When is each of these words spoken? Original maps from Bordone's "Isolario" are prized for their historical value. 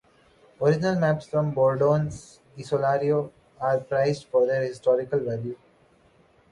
Original 0.59 0.99
maps 0.99 1.27
from 1.27 1.53
Bordone's 1.53 2.39
"Isolario" 2.57 3.29
are 3.59 3.81
prized 3.81 4.25
for 4.25 4.47
their 4.47 4.63
historical 4.63 5.19
value. 5.19 5.55